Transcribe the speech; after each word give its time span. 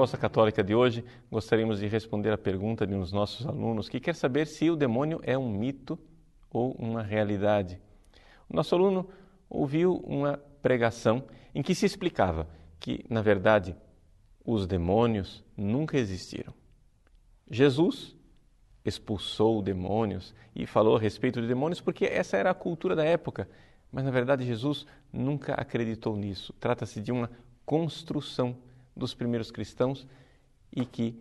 Resposta 0.00 0.16
Católica 0.16 0.64
de 0.64 0.74
hoje, 0.74 1.04
gostaríamos 1.30 1.78
de 1.78 1.86
responder 1.86 2.32
a 2.32 2.38
pergunta 2.38 2.86
de 2.86 2.94
um 2.94 3.00
dos 3.00 3.12
nossos 3.12 3.46
alunos 3.46 3.86
que 3.86 4.00
quer 4.00 4.14
saber 4.14 4.46
se 4.46 4.70
o 4.70 4.74
demônio 4.74 5.20
é 5.22 5.36
um 5.36 5.50
mito 5.50 5.98
ou 6.50 6.72
uma 6.72 7.02
realidade. 7.02 7.78
O 8.48 8.56
nosso 8.56 8.74
aluno 8.74 9.10
ouviu 9.46 9.96
uma 9.96 10.38
pregação 10.62 11.22
em 11.54 11.60
que 11.60 11.74
se 11.74 11.84
explicava 11.84 12.48
que, 12.78 13.04
na 13.10 13.20
verdade, 13.20 13.76
os 14.42 14.66
demônios 14.66 15.44
nunca 15.54 15.98
existiram. 15.98 16.54
Jesus 17.50 18.16
expulsou 18.82 19.60
demônios 19.60 20.34
e 20.56 20.64
falou 20.64 20.96
a 20.96 20.98
respeito 20.98 21.42
de 21.42 21.46
demônios 21.46 21.82
porque 21.82 22.06
essa 22.06 22.38
era 22.38 22.48
a 22.48 22.54
cultura 22.54 22.96
da 22.96 23.04
época. 23.04 23.46
Mas, 23.92 24.02
na 24.02 24.10
verdade, 24.10 24.46
Jesus 24.46 24.86
nunca 25.12 25.52
acreditou 25.52 26.16
nisso. 26.16 26.54
Trata-se 26.58 27.02
de 27.02 27.12
uma 27.12 27.30
construção 27.66 28.56
dos 29.00 29.14
primeiros 29.14 29.50
cristãos 29.50 30.06
e 30.70 30.84
que 30.84 31.18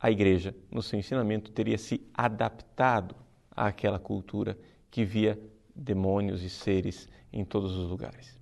a 0.00 0.10
igreja, 0.10 0.54
no 0.70 0.82
seu 0.82 0.98
ensinamento, 0.98 1.52
teria 1.52 1.76
se 1.78 2.00
adaptado 2.14 3.14
àquela 3.50 3.98
cultura 3.98 4.58
que 4.90 5.04
via 5.04 5.38
demônios 5.74 6.42
e 6.42 6.50
seres 6.50 7.08
em 7.32 7.44
todos 7.44 7.76
os 7.76 7.88
lugares. 7.88 8.38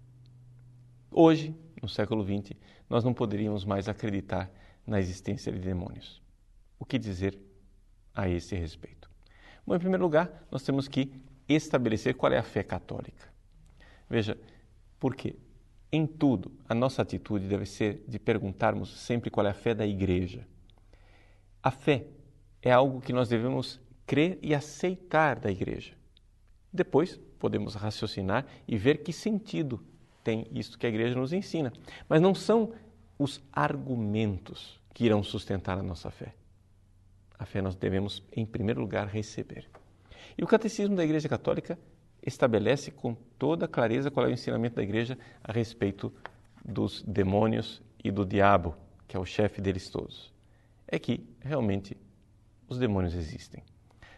Hoje, 1.11 1.55
no 1.83 1.89
século 1.89 2.25
XX, 2.25 2.57
nós 2.89 3.03
não 3.03 3.12
poderíamos 3.12 3.65
mais 3.65 3.89
acreditar 3.89 4.51
na 4.87 5.01
existência 5.01 5.51
de 5.51 5.59
demônios. 5.59 6.23
O 6.79 6.84
que 6.84 6.98
dizer 6.98 7.39
a 8.15 8.28
esse 8.28 8.55
respeito? 8.55 9.11
Bom, 9.67 9.75
em 9.75 9.78
primeiro 9.78 10.05
lugar, 10.05 10.47
nós 10.50 10.62
temos 10.62 10.87
que 10.87 11.12
estabelecer 11.48 12.15
qual 12.15 12.33
é 12.33 12.39
a 12.39 12.43
fé 12.43 12.62
católica. 12.62 13.33
Veja, 14.09 14.39
por 15.00 15.17
quê? 15.17 15.37
Em 15.91 16.06
tudo, 16.06 16.53
a 16.69 16.75
nossa 16.75 17.03
atitude 17.03 17.47
deve 17.47 17.67
ser 17.67 18.03
de 18.09 18.19
perguntarmos 18.19 19.01
sempre 19.01 19.31
qual 19.31 19.47
é 19.47 19.51
a 19.51 19.55
fé 19.55 19.75
da 19.75 19.87
igreja. 19.87 20.47
A 21.62 21.70
fé 21.70 22.06
é 22.61 22.73
algo 22.73 23.01
que 23.01 23.12
nós 23.12 23.28
devemos 23.28 23.81
crer 24.06 24.39
e 24.43 24.55
aceitar 24.55 25.39
da 25.39 25.51
igreja. 25.51 25.95
Depois, 26.73 27.20
podemos 27.39 27.75
raciocinar 27.75 28.47
e 28.67 28.77
ver 28.77 28.98
que 28.98 29.12
sentido 29.12 29.81
tem 30.23 30.47
isso 30.51 30.77
que 30.77 30.87
a 30.87 30.89
igreja 30.89 31.19
nos 31.19 31.33
ensina. 31.33 31.73
Mas 32.09 32.21
não 32.21 32.34
são 32.34 32.73
os 33.19 33.41
argumentos 33.53 34.81
que 34.93 35.05
irão 35.05 35.23
sustentar 35.23 35.78
a 35.78 35.83
nossa 35.83 36.11
fé. 36.11 36.34
A 37.39 37.45
fé 37.45 37.62
nós 37.62 37.77
devemos, 37.77 38.23
em 38.33 38.45
primeiro 38.45 38.81
lugar, 38.81 39.06
receber. 39.06 39.69
E 40.37 40.43
o 40.43 40.47
Catecismo 40.47 40.97
da 40.97 41.05
Igreja 41.05 41.28
Católica 41.28 41.78
estabelece 42.22 42.91
com 42.91 43.14
toda 43.39 43.69
clareza 43.69 44.11
qual 44.11 44.27
é 44.27 44.28
o 44.28 44.33
ensinamento 44.33 44.77
da 44.77 44.83
igreja 44.83 45.17
a 45.42 45.50
respeito 45.53 46.12
dos 46.64 47.03
demônios 47.03 47.83
e 48.03 48.11
do 48.11 48.27
diabo, 48.27 48.75
que 49.06 49.17
é 49.17 49.20
o 49.20 49.25
chefe 49.25 49.61
deles 49.61 49.89
todos. 49.89 50.34
É 50.87 50.98
que 50.98 51.25
realmente 51.41 51.97
os 52.69 52.78
demônios 52.78 53.14
existem. 53.14 53.62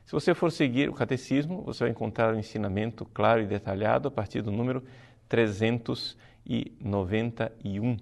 Se 0.04 0.12
você 0.12 0.34
for 0.34 0.50
seguir 0.50 0.88
o 0.88 0.94
catecismo, 0.94 1.62
você 1.62 1.84
vai 1.84 1.91
encontrar 1.91 2.34
um 2.34 2.38
ensinamento 2.38 3.04
claro 3.04 3.42
e 3.42 3.46
detalhado 3.46 4.08
a 4.08 4.10
partir 4.10 4.41
do 4.41 4.50
número 4.50 4.82
391. 5.28 7.98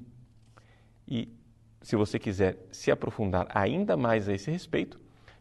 E 1.09 1.29
se 1.83 1.97
você 1.97 2.17
quiser 2.19 2.57
se 2.71 2.93
aprofundar 2.93 3.49
ainda 3.53 3.97
mais 3.97 4.29
a 4.29 4.35
esse 4.35 4.51
respeito, 4.51 5.01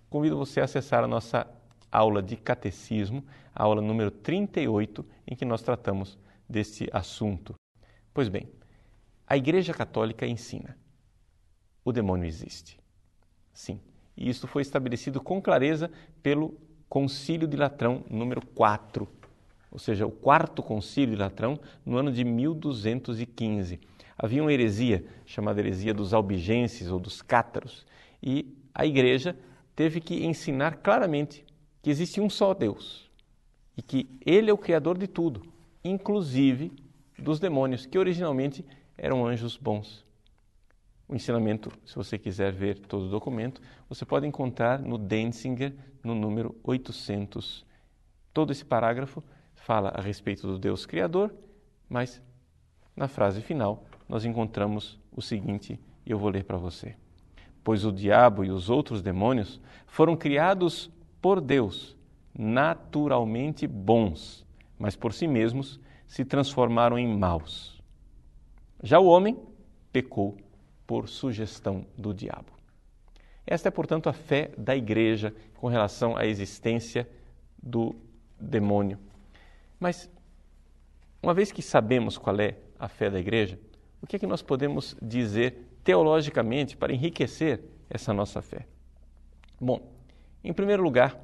convido 0.10 0.38
você 0.38 0.60
a 0.60 0.64
acessar 0.64 1.04
a 1.04 1.08
nossa 1.08 1.48
aula 1.98 2.22
de 2.22 2.36
catecismo, 2.36 3.24
a 3.54 3.64
aula 3.64 3.82
número 3.82 4.12
38, 4.12 5.06
em 5.28 5.36
que 5.36 5.46
nós 5.46 5.62
tratamos 5.62 6.18
desse 6.48 6.90
assunto. 6.92 7.56
Pois 8.14 8.30
bem, 8.30 8.48
a 9.28 9.36
Igreja 9.36 9.74
Católica 9.74 10.26
ensina: 10.26 10.78
o 11.84 11.92
demônio 11.92 12.28
existe. 12.28 12.80
Sim, 13.54 13.80
e 14.16 14.30
isso 14.30 14.48
foi 14.48 14.62
estabelecido 14.62 15.22
com 15.22 15.42
clareza 15.42 15.90
pelo 16.22 16.58
Concílio 16.88 17.48
de 17.48 17.58
Latrão 17.58 18.04
número 18.10 18.46
4, 18.46 19.08
ou 19.72 19.80
seja, 19.80 20.06
o 20.06 20.12
quarto 20.12 20.64
concílio 20.64 21.16
de 21.16 21.22
Latrão, 21.22 21.60
no 21.86 21.98
ano 21.98 22.12
de 22.12 22.24
1215. 22.24 23.80
Havia 24.18 24.42
uma 24.42 24.54
heresia 24.54 25.06
chamada 25.26 25.60
heresia 25.60 25.94
dos 25.94 26.14
albigenses 26.14 26.90
ou 26.90 27.00
dos 27.00 27.22
cátaros, 27.22 27.86
e 28.24 28.58
a 28.74 28.86
igreja 28.86 29.38
teve 29.76 30.00
que 30.00 30.26
ensinar 30.26 30.78
claramente 30.78 31.45
que 31.86 31.92
existe 31.92 32.20
um 32.20 32.28
só 32.32 32.52
Deus 32.52 33.08
e 33.78 33.82
que 33.84 34.10
Ele 34.26 34.50
é 34.50 34.54
o 34.54 34.58
Criador 34.58 34.98
de 34.98 35.06
tudo, 35.06 35.44
inclusive 35.84 36.72
dos 37.16 37.40
demônios, 37.40 37.86
que 37.86 38.00
originalmente 38.00 38.66
eram 38.98 39.24
anjos 39.24 39.56
bons. 39.56 40.04
O 41.08 41.14
ensinamento, 41.14 41.72
se 41.86 41.96
você 41.96 42.18
quiser 42.18 42.52
ver 42.52 42.80
todo 42.80 43.06
o 43.06 43.10
documento, 43.12 43.62
você 43.88 44.04
pode 44.04 44.26
encontrar 44.26 44.80
no 44.80 44.98
Denzinger, 44.98 45.76
no 46.04 46.16
número 46.16 46.56
800. 46.64 47.64
Todo 48.34 48.52
esse 48.52 48.66
parágrafo 48.66 49.24
fala 49.54 49.90
a 49.90 50.02
respeito 50.02 50.48
do 50.48 50.58
Deus 50.58 50.88
Criador, 50.88 51.36
mas 51.88 52.20
na 52.96 53.08
frase 53.08 53.42
final 53.42 53.86
nós 54.10 54.26
encontramos 54.26 55.00
o 55.12 55.22
seguinte, 55.22 55.80
e 56.04 56.10
eu 56.10 56.18
vou 56.18 56.32
ler 56.32 56.46
para 56.46 56.58
você. 56.58 56.96
Pois 57.64 57.86
o 57.86 57.92
diabo 57.92 58.44
e 58.44 58.50
os 58.50 58.72
outros 58.72 59.04
demônios 59.04 59.62
foram 59.86 60.18
criados 60.18 60.90
por 61.26 61.42
Deus, 61.42 61.98
naturalmente 62.38 63.66
bons, 63.66 64.46
mas 64.78 64.96
por 64.96 65.12
si 65.12 65.26
mesmos 65.26 65.80
se 66.06 66.24
transformaram 66.24 67.00
em 67.00 67.18
maus. 67.18 67.82
Já 68.84 69.00
o 69.00 69.08
homem 69.08 69.36
pecou 69.92 70.38
por 70.86 71.10
sugestão 71.10 71.84
do 71.98 72.14
diabo. 72.14 72.52
Esta 73.44 73.70
é, 73.70 73.72
portanto, 73.72 74.08
a 74.08 74.14
fé 74.14 74.52
da 74.56 74.76
igreja 74.76 75.34
com 75.56 75.68
relação 75.68 76.16
à 76.16 76.28
existência 76.28 77.10
do 77.58 77.96
demônio. 78.40 79.00
Mas, 79.80 80.08
uma 81.24 81.34
vez 81.34 81.52
que 81.52 81.64
sabemos 81.64 82.20
qual 82.20 82.40
é 82.40 82.56
a 82.78 82.88
fé 82.88 83.10
da 83.10 83.20
igreja, 83.20 83.60
o 84.00 84.06
que 84.06 84.18
é 84.18 84.20
que 84.20 84.28
nós 84.28 84.44
podemos 84.44 84.96
dizer 85.02 85.76
teologicamente 85.84 86.78
para 86.78 86.94
enriquecer 86.94 87.64
essa 87.90 88.14
nossa 88.14 88.44
fé? 88.44 88.68
Bom, 89.60 89.96
em 90.46 90.54
primeiro 90.54 90.84
lugar, 90.84 91.20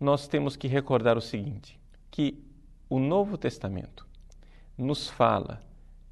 nós 0.00 0.26
temos 0.26 0.56
que 0.56 0.66
recordar 0.66 1.16
o 1.16 1.20
seguinte: 1.20 1.78
que 2.10 2.42
o 2.90 2.98
Novo 2.98 3.38
Testamento 3.38 4.06
nos 4.76 5.08
fala 5.08 5.60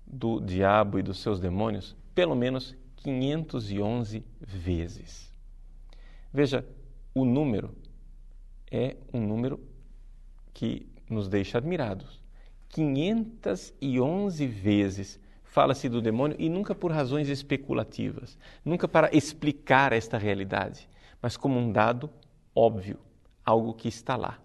do 0.07 0.41
diabo 0.41 0.99
e 0.99 1.03
dos 1.03 1.21
seus 1.21 1.41
demônios 1.41 1.97
pelo 2.15 2.37
menos 2.37 2.77
511 2.97 4.25
vezes. 4.41 5.33
Veja, 6.33 6.65
o 7.15 7.25
número 7.25 7.75
é 8.71 8.97
um 9.13 9.21
número 9.21 9.61
que 10.55 10.87
nos 11.11 11.29
deixa 11.29 11.59
admirados. 11.59 12.23
511 12.69 14.47
vezes 14.47 15.21
fala-se 15.43 15.89
do 15.89 16.01
demônio 16.01 16.37
e 16.39 16.49
nunca 16.49 16.75
por 16.75 16.91
razões 16.91 17.29
especulativas, 17.29 18.39
nunca 18.65 18.89
para 18.89 19.15
explicar 19.15 19.93
esta 19.93 20.17
realidade, 20.17 20.89
mas 21.21 21.37
como 21.37 21.59
um 21.59 21.71
dado 21.71 22.09
óbvio, 22.55 22.99
algo 23.45 23.75
que 23.75 23.89
está 23.89 24.17
lá. 24.17 24.39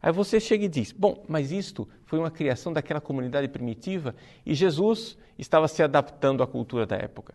Aí 0.00 0.12
você 0.12 0.38
chega 0.38 0.64
e 0.64 0.68
diz: 0.68 0.92
Bom, 0.92 1.24
mas 1.28 1.50
isto 1.50 1.88
foi 2.04 2.18
uma 2.18 2.30
criação 2.30 2.72
daquela 2.72 3.00
comunidade 3.00 3.48
primitiva 3.48 4.14
e 4.44 4.54
Jesus 4.54 5.16
estava 5.38 5.66
se 5.66 5.82
adaptando 5.82 6.42
à 6.42 6.46
cultura 6.46 6.84
da 6.86 6.96
época. 6.96 7.34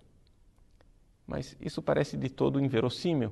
Mas 1.25 1.57
isso 1.59 1.81
parece 1.81 2.17
de 2.17 2.29
todo 2.29 2.59
inverossímil. 2.59 3.31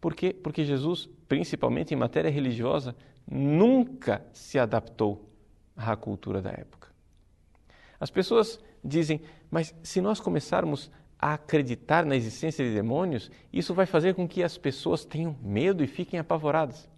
Por 0.00 0.14
quê? 0.14 0.32
Porque 0.32 0.64
Jesus, 0.64 1.08
principalmente 1.28 1.94
em 1.94 1.96
matéria 1.96 2.30
religiosa, 2.30 2.94
nunca 3.30 4.24
se 4.32 4.58
adaptou 4.58 5.28
à 5.76 5.94
cultura 5.94 6.42
da 6.42 6.50
época. 6.50 6.88
As 8.00 8.10
pessoas 8.10 8.60
dizem: 8.84 9.20
Mas 9.50 9.74
se 9.82 10.00
nós 10.00 10.18
começarmos 10.18 10.90
a 11.22 11.34
acreditar 11.34 12.04
na 12.04 12.16
existência 12.16 12.64
de 12.64 12.74
demônios, 12.74 13.30
isso 13.52 13.72
vai 13.72 13.86
fazer 13.86 14.12
com 14.16 14.26
que 14.26 14.42
as 14.42 14.58
pessoas 14.58 15.04
tenham 15.04 15.36
medo 15.40 15.84
e 15.84 15.86
fiquem 15.86 16.18
apavoradas. 16.18 16.90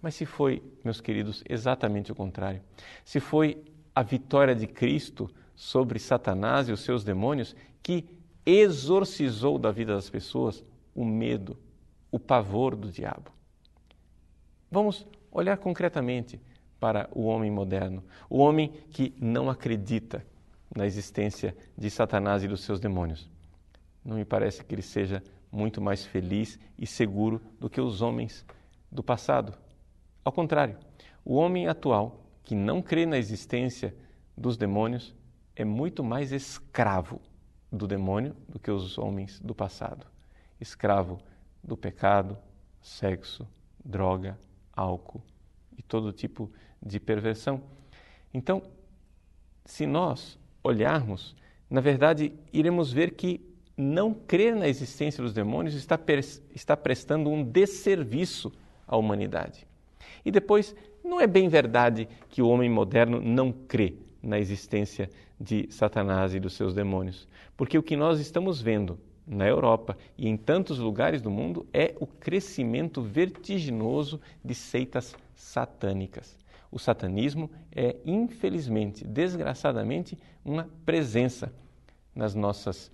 Mas 0.00 0.14
se 0.14 0.24
foi, 0.24 0.62
meus 0.82 1.02
queridos, 1.02 1.44
exatamente 1.46 2.10
o 2.10 2.14
contrário, 2.14 2.62
se 3.04 3.20
foi 3.20 3.62
a 3.94 4.02
vitória 4.02 4.54
de 4.54 4.66
Cristo 4.66 5.30
sobre 5.54 5.98
Satanás 5.98 6.70
e 6.70 6.72
os 6.72 6.80
seus 6.80 7.04
demônios 7.04 7.54
que 7.82 8.08
exorcizou 8.46 9.58
da 9.58 9.70
vida 9.70 9.94
das 9.94 10.08
pessoas 10.08 10.64
o 10.94 11.04
medo, 11.04 11.58
o 12.10 12.18
pavor 12.18 12.74
do 12.74 12.90
diabo. 12.90 13.30
Vamos 14.70 15.06
olhar 15.30 15.58
concretamente 15.58 16.40
para 16.80 17.08
o 17.12 17.24
homem 17.24 17.50
moderno, 17.50 18.02
o 18.30 18.38
homem 18.38 18.72
que 18.90 19.14
não 19.20 19.50
acredita 19.50 20.24
na 20.74 20.86
existência 20.86 21.56
de 21.76 21.90
Satanás 21.90 22.42
e 22.42 22.48
dos 22.48 22.62
seus 22.62 22.80
demônios. 22.80 23.30
Não 24.04 24.16
me 24.16 24.24
parece 24.24 24.64
que 24.64 24.74
ele 24.74 24.82
seja 24.82 25.22
muito 25.50 25.80
mais 25.80 26.04
feliz 26.04 26.58
e 26.78 26.86
seguro 26.86 27.40
do 27.58 27.68
que 27.68 27.80
os 27.80 28.02
homens 28.02 28.44
do 28.90 29.02
passado. 29.02 29.54
Ao 30.24 30.32
contrário, 30.32 30.78
o 31.24 31.34
homem 31.34 31.66
atual, 31.66 32.24
que 32.42 32.54
não 32.54 32.82
crê 32.82 33.06
na 33.06 33.18
existência 33.18 33.94
dos 34.36 34.56
demônios, 34.56 35.14
é 35.54 35.64
muito 35.64 36.04
mais 36.04 36.32
escravo 36.32 37.20
do 37.72 37.86
demônio 37.86 38.36
do 38.48 38.58
que 38.58 38.70
os 38.70 38.98
homens 38.98 39.40
do 39.40 39.54
passado. 39.54 40.06
Escravo 40.60 41.18
do 41.62 41.76
pecado, 41.76 42.38
sexo, 42.80 43.46
droga, 43.84 44.38
álcool 44.72 45.22
e 45.76 45.82
todo 45.82 46.12
tipo 46.12 46.50
de 46.82 47.00
perversão. 47.00 47.62
Então, 48.32 48.62
se 49.64 49.86
nós 49.86 50.38
olharmos, 50.66 51.34
na 51.70 51.80
verdade, 51.80 52.32
iremos 52.52 52.92
ver 52.92 53.12
que 53.12 53.40
não 53.76 54.12
crer 54.14 54.54
na 54.56 54.68
existência 54.68 55.22
dos 55.22 55.32
demônios 55.32 55.74
está, 55.74 55.98
está 56.54 56.76
prestando 56.76 57.30
um 57.30 57.42
desserviço 57.42 58.52
à 58.86 58.96
humanidade. 58.96 59.66
E 60.24 60.30
depois, 60.30 60.74
não 61.04 61.20
é 61.20 61.26
bem 61.26 61.48
verdade 61.48 62.08
que 62.28 62.42
o 62.42 62.48
homem 62.48 62.70
moderno 62.70 63.20
não 63.20 63.52
crê 63.52 63.94
na 64.22 64.38
existência 64.38 65.10
de 65.40 65.66
Satanás 65.70 66.34
e 66.34 66.40
dos 66.40 66.54
seus 66.54 66.74
demônios, 66.74 67.28
porque 67.56 67.78
o 67.78 67.82
que 67.82 67.96
nós 67.96 68.18
estamos 68.18 68.60
vendo 68.60 68.98
na 69.26 69.46
Europa 69.46 69.96
e 70.16 70.28
em 70.28 70.36
tantos 70.36 70.78
lugares 70.78 71.20
do 71.20 71.30
mundo 71.30 71.66
é 71.72 71.94
o 72.00 72.06
crescimento 72.06 73.02
vertiginoso 73.02 74.20
de 74.44 74.54
seitas 74.54 75.14
satânicas. 75.34 76.38
O 76.70 76.78
satanismo 76.78 77.50
é, 77.72 77.96
infelizmente, 78.04 79.06
desgraçadamente, 79.06 80.18
uma 80.44 80.68
presença 80.84 81.52
nas 82.14 82.34
nossas 82.34 82.90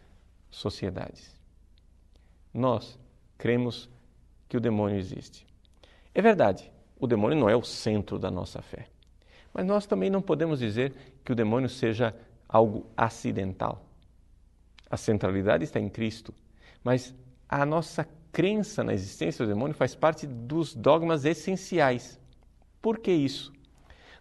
sociedades. 0.50 1.34
Nós 2.52 2.98
cremos 3.38 3.88
que 4.48 4.56
o 4.56 4.60
demônio 4.60 4.98
existe. 4.98 5.46
É 6.14 6.20
verdade, 6.20 6.70
o 6.98 7.06
demônio 7.06 7.38
não 7.38 7.48
é 7.48 7.56
o 7.56 7.62
centro 7.62 8.18
da 8.18 8.30
nossa 8.30 8.60
fé. 8.60 8.88
Mas 9.52 9.66
nós 9.66 9.86
também 9.86 10.10
não 10.10 10.22
podemos 10.22 10.58
dizer 10.58 10.94
que 11.24 11.32
o 11.32 11.34
demônio 11.34 11.68
seja 11.68 12.14
algo 12.48 12.86
acidental. 12.96 13.84
A 14.90 14.96
centralidade 14.96 15.64
está 15.64 15.80
em 15.80 15.88
Cristo, 15.88 16.34
mas 16.84 17.14
a 17.48 17.64
nossa 17.64 18.06
crença 18.30 18.82
na 18.82 18.94
existência 18.94 19.44
do 19.44 19.48
demônio 19.48 19.74
faz 19.74 19.94
parte 19.94 20.26
dos 20.26 20.74
dogmas 20.74 21.24
essenciais. 21.24 22.18
Por 22.80 22.98
que 22.98 23.10
isso? 23.10 23.52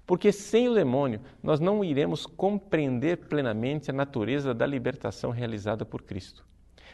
Porque 0.05 0.31
sem 0.31 0.67
o 0.67 0.73
demônio 0.73 1.21
nós 1.41 1.59
não 1.59 1.83
iremos 1.83 2.25
compreender 2.25 3.17
plenamente 3.17 3.89
a 3.89 3.93
natureza 3.93 4.53
da 4.53 4.65
libertação 4.65 5.31
realizada 5.31 5.85
por 5.85 6.01
Cristo. 6.03 6.45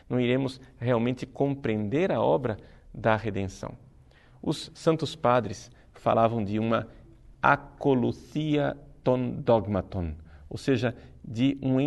Não 0.09 0.19
iremos 0.19 0.61
realmente 0.77 1.25
compreender 1.25 2.11
a 2.11 2.21
obra 2.21 2.57
da 2.93 3.15
redenção. 3.15 3.73
Os 4.41 4.71
santos 4.73 5.15
padres 5.15 5.71
falavam 5.93 6.43
de 6.43 6.59
uma 6.59 6.87
acolucia 7.41 8.77
ton 9.03 9.31
dogmaton, 9.31 10.13
ou 10.49 10.57
seja, 10.57 10.95
de 11.23 11.57
um 11.61 11.79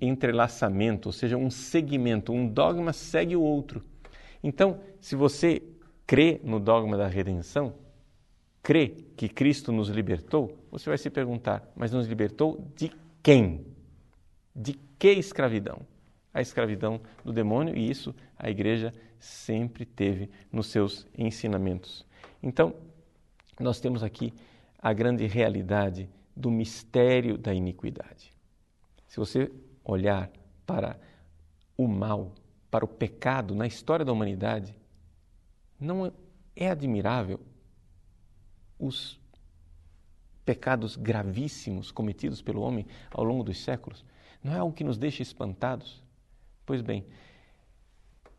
entrelaçamento, 0.00 1.08
ou 1.08 1.12
seja, 1.12 1.36
um 1.36 1.50
segmento. 1.50 2.32
Um 2.32 2.46
dogma 2.46 2.92
segue 2.92 3.34
o 3.34 3.42
outro. 3.42 3.82
Então, 4.42 4.80
se 5.00 5.16
você 5.16 5.62
crê 6.06 6.40
no 6.44 6.60
dogma 6.60 6.96
da 6.96 7.06
redenção, 7.06 7.72
crê 8.68 8.88
que 9.16 9.30
Cristo 9.30 9.72
nos 9.72 9.88
libertou, 9.88 10.54
você 10.70 10.90
vai 10.90 10.98
se 10.98 11.08
perguntar: 11.08 11.66
mas 11.74 11.90
nos 11.90 12.06
libertou 12.06 12.70
de 12.76 12.92
quem? 13.22 13.64
De 14.54 14.74
que 14.98 15.10
escravidão? 15.12 15.80
A 16.34 16.42
escravidão 16.42 17.00
do 17.24 17.32
demônio, 17.32 17.74
e 17.74 17.90
isso 17.90 18.14
a 18.36 18.50
igreja 18.50 18.92
sempre 19.18 19.86
teve 19.86 20.28
nos 20.52 20.66
seus 20.66 21.06
ensinamentos. 21.16 22.04
Então, 22.42 22.74
nós 23.58 23.80
temos 23.80 24.02
aqui 24.02 24.34
a 24.78 24.92
grande 24.92 25.26
realidade 25.26 26.06
do 26.36 26.50
mistério 26.50 27.38
da 27.38 27.54
iniquidade. 27.54 28.34
Se 29.06 29.16
você 29.16 29.50
olhar 29.82 30.30
para 30.66 31.00
o 31.74 31.88
mal, 31.88 32.34
para 32.70 32.84
o 32.84 32.88
pecado 32.88 33.54
na 33.54 33.66
história 33.66 34.04
da 34.04 34.12
humanidade, 34.12 34.76
não 35.80 36.12
é 36.54 36.68
admirável 36.68 37.40
os 38.78 39.18
pecados 40.44 40.96
gravíssimos 40.96 41.90
cometidos 41.90 42.40
pelo 42.40 42.62
homem 42.62 42.86
ao 43.10 43.24
longo 43.24 43.44
dos 43.44 43.62
séculos? 43.62 44.04
Não 44.42 44.54
é 44.54 44.58
algo 44.58 44.74
que 44.74 44.84
nos 44.84 44.96
deixa 44.96 45.22
espantados? 45.22 46.02
Pois 46.64 46.80
bem, 46.80 47.04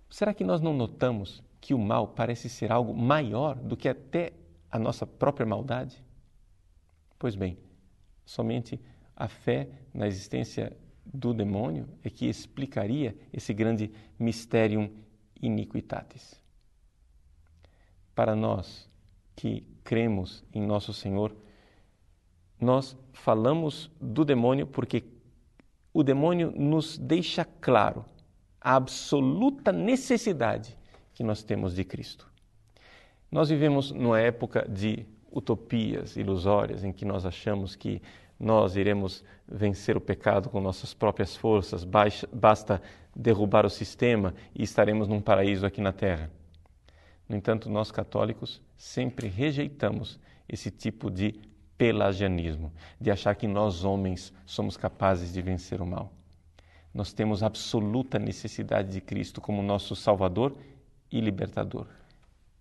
será 0.10 0.34
que 0.34 0.44
nós 0.44 0.62
não 0.62 0.74
notamos 0.74 1.44
que 1.62 1.74
o 1.74 1.78
mal 1.78 2.08
parece 2.08 2.50
ser 2.50 2.72
algo 2.72 2.94
maior 2.94 3.56
do 3.56 3.78
que 3.78 3.88
até 3.88 4.34
a 4.72 4.80
nossa 4.80 5.06
própria 5.06 5.46
maldade? 5.46 6.04
Pois 7.18 7.36
bem, 7.36 7.58
somente 8.26 8.80
a 9.16 9.28
fé 9.28 9.70
na 9.94 10.08
existência 10.08 10.76
do 11.06 11.34
demônio 11.34 11.88
é 12.04 12.10
que 12.10 12.28
explicaria 12.28 13.16
esse 13.34 13.54
grande 13.54 13.92
mysterium 14.18 14.90
iniquitatis. 15.42 16.42
Para 18.16 18.36
nós 18.36 18.89
que 19.40 19.64
cremos 19.86 20.44
em 20.54 20.62
nosso 20.62 20.92
Senhor, 20.92 21.34
nós 22.60 22.98
falamos 23.14 23.90
do 24.02 24.26
demônio 24.26 24.68
porque 24.68 25.02
o 25.94 26.04
demônio 26.04 26.52
nos 26.54 26.98
deixa 26.98 27.46
claro 27.46 28.04
a 28.60 28.76
absoluta 28.76 29.72
necessidade 29.72 30.78
que 31.14 31.24
nós 31.24 31.42
temos 31.42 31.74
de 31.74 31.86
Cristo. 31.86 32.30
Nós 33.32 33.48
vivemos 33.48 33.92
numa 33.92 34.20
época 34.20 34.68
de 34.68 35.06
utopias 35.32 36.18
ilusórias 36.18 36.84
em 36.84 36.92
que 36.92 37.06
nós 37.06 37.26
achamos 37.26 37.78
que 37.78 38.02
nós 38.38 38.76
iremos 38.76 39.24
vencer 39.48 39.96
o 39.96 40.02
pecado 40.02 40.50
com 40.50 40.60
nossas 40.60 40.94
próprias 40.94 41.34
forças, 41.34 41.86
basta 41.86 42.82
derrubar 43.16 43.66
o 43.66 43.70
sistema 43.70 44.36
e 44.54 44.64
estaremos 44.64 45.08
num 45.08 45.22
paraíso 45.22 45.66
aqui 45.66 45.80
na 45.80 45.94
terra. 45.94 46.30
No 47.30 47.36
entanto, 47.38 47.70
nós 47.70 47.92
católicos 47.92 48.60
sempre 48.76 49.28
rejeitamos 49.28 50.20
esse 50.48 50.72
tipo 50.72 51.12
de 51.12 51.36
pelagianismo, 51.78 52.74
de 53.00 53.12
achar 53.12 53.36
que 53.36 53.48
nós 53.48 53.84
homens 53.86 54.34
somos 54.46 54.76
capazes 54.76 55.32
de 55.32 55.42
vencer 55.42 55.80
o 55.80 55.86
mal. 55.86 56.12
Nós 56.92 57.14
temos 57.14 57.44
absoluta 57.44 58.18
necessidade 58.18 58.92
de 58.92 59.00
Cristo 59.00 59.40
como 59.40 59.62
nosso 59.62 59.96
Salvador 59.96 60.58
e 61.12 61.22
libertador. 61.22 61.86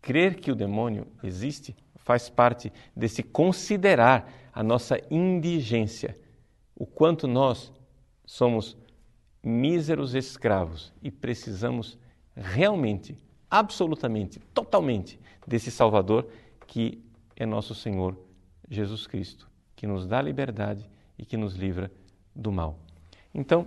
Crer 0.02 0.36
que 0.36 0.52
o 0.52 0.54
demônio 0.54 1.06
existe 1.24 1.74
faz 1.96 2.28
parte 2.28 2.70
desse 2.94 3.22
considerar 3.22 4.30
a 4.52 4.62
nossa 4.62 5.00
indigência, 5.10 6.16
o 6.76 6.86
quanto 6.86 7.26
nós 7.26 7.72
somos 8.24 8.76
míseros 9.42 10.14
escravos 10.14 10.92
e 11.02 11.10
precisamos 11.10 11.98
realmente 12.36 13.16
absolutamente, 13.50 14.38
totalmente 14.52 15.18
desse 15.46 15.70
Salvador 15.70 16.28
que 16.66 17.02
é 17.34 17.46
nosso 17.46 17.74
Senhor 17.74 18.16
Jesus 18.68 19.06
Cristo, 19.06 19.48
que 19.74 19.86
nos 19.86 20.06
dá 20.06 20.20
liberdade 20.20 20.88
e 21.18 21.24
que 21.24 21.36
nos 21.36 21.54
livra 21.54 21.90
do 22.34 22.52
mal. 22.52 22.78
Então, 23.34 23.66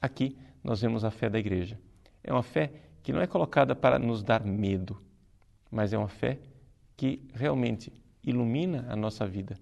aqui 0.00 0.36
nós 0.62 0.80
vemos 0.80 1.04
a 1.04 1.10
fé 1.10 1.30
da 1.30 1.38
igreja. 1.38 1.78
É 2.22 2.32
uma 2.32 2.42
fé 2.42 2.72
que 3.02 3.12
não 3.12 3.20
é 3.20 3.26
colocada 3.26 3.74
para 3.74 3.98
nos 3.98 4.22
dar 4.22 4.44
medo, 4.44 5.00
mas 5.70 5.92
é 5.92 5.98
uma 5.98 6.08
fé 6.08 6.38
que 6.96 7.22
realmente 7.32 7.92
ilumina 8.22 8.86
a 8.88 8.96
nossa 8.96 9.26
vida. 9.26 9.58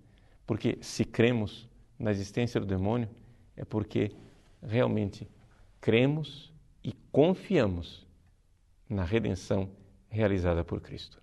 Porque 0.46 0.78
se 0.80 1.04
cremos 1.04 1.68
na 1.98 2.10
existência 2.10 2.60
do 2.60 2.66
demônio, 2.66 3.08
é 3.56 3.64
porque 3.64 4.12
realmente 4.62 5.28
cremos 5.80 6.52
e 6.82 6.92
confiamos 7.12 8.05
na 8.88 9.04
redenção 9.04 9.70
realizada 10.08 10.64
por 10.64 10.80
Cristo. 10.80 11.20